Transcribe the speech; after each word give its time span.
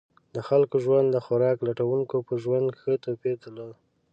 د 0.35 0.37
خلکو 0.47 0.75
ژوند 0.85 1.07
د 1.11 1.17
خوراک 1.25 1.57
لټونکو 1.67 2.15
په 2.27 2.33
ژوند 2.43 2.67
ښه 2.81 2.93
توپیر 3.05 3.35
درلود. 3.43 3.75